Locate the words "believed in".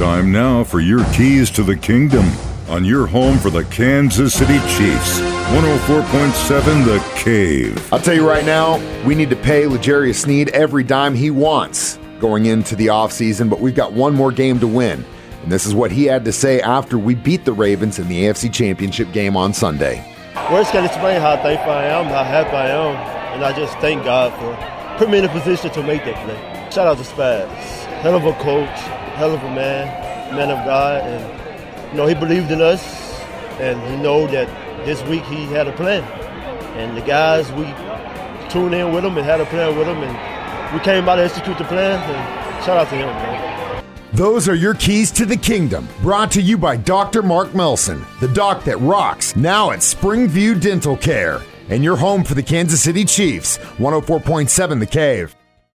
32.14-32.62